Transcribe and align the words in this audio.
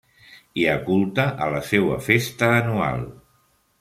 Hi 0.61 0.63
ha 0.69 0.77
culte 0.87 1.25
a 1.47 1.49
la 1.55 1.61
seua 1.67 1.99
festa 2.07 2.51
anual. 2.63 3.05